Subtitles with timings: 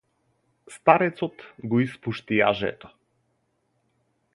[0.77, 2.95] Старецот го испушти јажето.